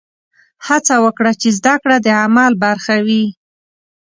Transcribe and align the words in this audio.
هڅه 0.67 0.95
وکړه 1.05 1.31
چې 1.41 1.49
زده 1.57 1.75
کړه 1.81 1.97
د 2.01 2.07
عمل 2.23 2.53
برخه 2.65 2.95
وي. 3.07 3.25